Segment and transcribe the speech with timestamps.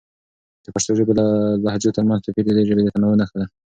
[0.63, 1.13] د پښتو ژبې
[1.65, 3.47] لهجو ترمنځ توپیر د دې ژبې د تنوع نښه ده.